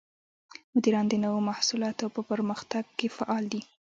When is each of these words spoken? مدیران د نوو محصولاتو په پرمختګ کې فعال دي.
مدیران 0.73 1.05
د 1.09 1.13
نوو 1.23 1.39
محصولاتو 1.49 2.05
په 2.15 2.21
پرمختګ 2.29 2.83
کې 2.97 3.07
فعال 3.17 3.43
دي. 3.53 3.61